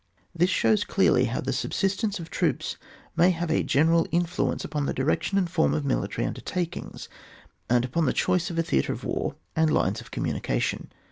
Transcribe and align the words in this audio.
This 0.33 0.49
shows 0.49 0.83
clearly 0.83 1.25
how 1.25 1.41
the 1.41 1.53
subsistence 1.53 2.19
of 2.19 2.31
troops 2.31 2.75
may 3.15 3.29
have 3.29 3.51
a 3.51 3.61
general 3.61 4.07
influence 4.11 4.65
upon 4.65 4.87
the 4.87 4.95
direction 4.95 5.37
and 5.37 5.47
form 5.47 5.75
of 5.75 5.85
military 5.85 6.25
undertakings, 6.25 7.07
and 7.69 7.85
upon 7.85 8.07
the 8.07 8.11
choice 8.11 8.49
of 8.49 8.57
a 8.57 8.63
theatre 8.63 8.93
of 8.93 9.03
war 9.03 9.35
and 9.55 9.69
lines 9.69 10.01
of 10.01 10.09
communi 10.09 10.41
cation. 10.41 10.89